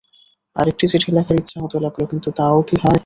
[0.55, 2.99] আরেকটি চিঠি লেখার ইচ্ছা হতে লাগল, কিন্তু তাও কি হয়?